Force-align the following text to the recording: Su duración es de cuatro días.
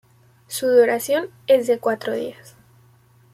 Su 0.47 0.65
duración 0.67 1.29
es 1.45 1.67
de 1.67 1.77
cuatro 1.77 2.13
días. 2.15 2.55